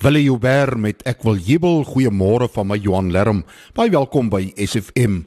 Wille 0.00 0.22
Joubert 0.22 0.78
met 0.80 1.02
ek 1.04 1.26
wil 1.28 1.36
jubel 1.36 1.82
goeiemôre 1.84 2.46
van 2.54 2.64
my 2.70 2.78
Johan 2.80 3.10
Lerm. 3.12 3.42
Baie 3.76 3.90
welkom 3.92 4.30
by 4.32 4.46
SFM. 4.56 5.26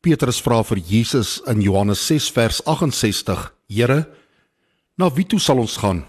Petrus 0.00 0.38
vra 0.40 0.62
vir 0.64 0.78
Jesus 0.80 1.42
in 1.50 1.60
Johannes 1.60 2.00
6 2.08 2.30
vers 2.32 2.62
68: 2.64 3.42
Here, 3.68 3.98
na 4.96 5.10
wie 5.12 5.26
toe 5.28 5.36
sal 5.36 5.60
ons 5.60 5.76
gaan? 5.76 6.06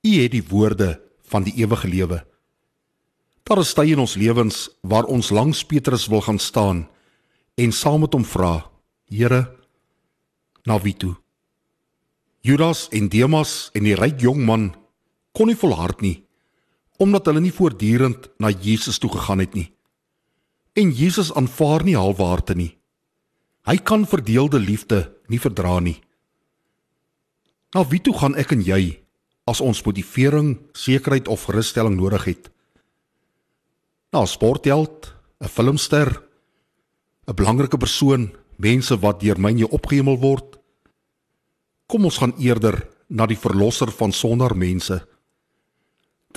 U 0.00 0.12
het 0.14 0.32
die 0.32 0.40
woorde 0.48 0.94
van 1.28 1.44
die 1.44 1.52
ewige 1.60 1.90
lewe. 1.92 2.22
Daar 3.44 3.60
is 3.60 3.74
tye 3.76 3.92
in 3.92 4.00
ons 4.00 4.16
lewens 4.16 4.70
waar 4.80 5.04
ons 5.04 5.28
langs 5.28 5.60
Petrus 5.68 6.06
wil 6.08 6.24
gaan 6.24 6.40
staan 6.40 6.86
en 7.60 7.74
saam 7.76 8.06
met 8.06 8.16
hom 8.16 8.24
vra: 8.24 8.70
Here, 9.12 9.42
na 10.64 10.80
wie 10.80 10.96
toe? 10.96 11.12
Judas 12.40 12.86
en 12.88 13.12
Demas 13.12 13.68
en 13.76 13.84
die 13.84 13.98
ryk 14.00 14.16
jong 14.16 14.40
man 14.48 14.70
kon 15.36 15.52
nie 15.52 15.58
volhard 15.60 16.00
nie 16.00 16.24
omdat 16.98 17.30
hulle 17.30 17.40
nie 17.40 17.54
voortdurend 17.54 18.26
na 18.42 18.50
Jesus 18.50 18.98
toe 18.98 19.10
gegaan 19.12 19.38
het 19.38 19.54
nie. 19.54 19.70
En 20.74 20.90
Jesus 20.90 21.30
aanvaar 21.34 21.84
nie 21.86 21.96
halfwaarte 21.96 22.54
nie. 22.58 22.72
Hy 23.66 23.76
kan 23.78 24.06
verdeelde 24.06 24.58
liefde 24.58 25.06
nie 25.28 25.40
verdra 25.40 25.78
nie. 25.80 25.98
Na 27.74 27.84
wie 27.84 28.00
toe 28.00 28.14
gaan 28.16 28.36
ek 28.40 28.54
en 28.56 28.64
jy 28.64 28.98
as 29.48 29.60
ons 29.64 29.80
motivering, 29.84 30.56
sekerheid 30.76 31.28
of 31.28 31.46
gerusstelling 31.48 31.96
nodig 31.96 32.24
het? 32.24 32.50
Na 34.12 34.22
'n 34.22 34.26
sportheld, 34.26 35.14
'n 35.40 35.48
filmster, 35.48 36.22
'n 37.26 37.34
belangrike 37.34 37.78
persoon, 37.78 38.32
mense 38.56 38.98
wat 38.98 39.20
deur 39.20 39.38
my 39.40 39.50
en 39.50 39.58
jou 39.58 39.70
opgehemel 39.70 40.18
word? 40.18 40.58
Kom 41.86 42.04
ons 42.04 42.18
gaan 42.18 42.34
eerder 42.38 42.88
na 43.08 43.26
die 43.26 43.38
verlosser 43.38 43.90
van 43.90 44.12
sondaar 44.12 44.56
mense 44.56 45.07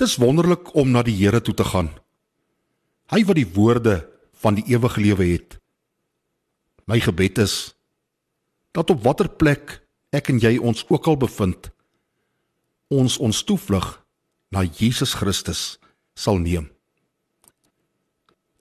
Dis 0.00 0.16
wonderlik 0.16 0.74
om 0.74 0.90
na 0.90 1.02
die 1.04 1.16
Here 1.16 1.40
toe 1.44 1.54
te 1.54 1.64
gaan. 1.64 1.90
Hy 3.12 3.24
wat 3.28 3.36
die 3.36 3.48
woorde 3.54 3.98
van 4.40 4.56
die 4.56 4.64
ewige 4.72 5.00
lewe 5.00 5.26
het. 5.34 5.58
My 6.88 6.98
gebed 7.00 7.38
is 7.38 7.74
dat 8.72 8.90
op 8.90 9.02
watter 9.04 9.28
plek 9.28 9.82
ek 10.12 10.30
en 10.32 10.40
jy 10.40 10.56
ons 10.58 10.84
ook 10.88 11.06
al 11.08 11.18
bevind, 11.20 11.68
ons 12.92 13.18
ons 13.20 13.42
toevlug 13.44 13.86
na 14.52 14.64
Jesus 14.64 15.12
Christus 15.16 15.76
sal 16.16 16.40
neem. 16.40 16.70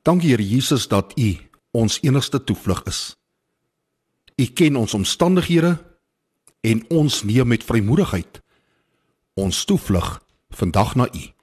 Dankie 0.03 0.33
Here 0.33 0.43
Jesus 0.43 0.88
dat 0.91 1.16
U 1.16 1.31
ons 1.71 1.99
enigste 2.03 2.43
toevlug 2.43 2.83
is. 2.91 3.16
U 4.35 4.45
ken 4.51 4.75
ons 4.75 4.93
omstandighede 4.97 5.77
en 6.67 6.83
ons 6.91 7.23
neem 7.23 7.47
met 7.47 7.63
vrymoedigheid 7.63 8.41
ons 9.39 9.63
toevlug 9.66 10.19
vandag 10.52 10.95
na 10.95 11.07
U. 11.07 11.33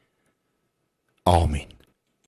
Amen. 1.25 1.78